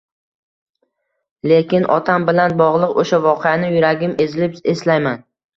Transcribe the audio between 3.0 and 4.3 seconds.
o‘sha voqeani yuragim